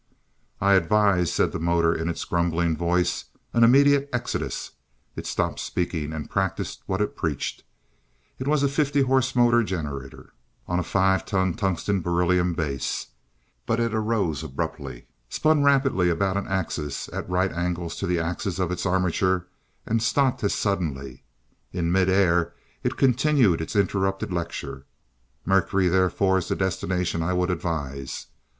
[0.59, 4.71] "I advise," said the motor in its grumbling voice, "an immediate exodus."
[5.15, 7.61] It stopped speaking, and practiced what it preached.
[8.39, 10.33] It was a fifty horse motor generator,
[10.67, 13.09] on a five ton tungsten beryllium base,
[13.67, 18.57] but it rose abruptly, spun rapidly about an axis at right angles to the axis
[18.57, 19.45] of its armature,
[19.85, 21.21] and stopped as suddenly.
[21.73, 24.87] In mid air it continued its interrupted lecture.
[25.45, 28.25] "Mercury therefore is the destination I would advise.